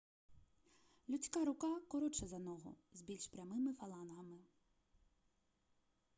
людська 1.09 1.45
рука 1.45 1.79
коротша 1.87 2.27
за 2.27 2.39
ногу 2.39 2.75
з 2.93 3.01
більш 3.01 3.27
прямими 3.27 3.73
фалангами 3.73 4.37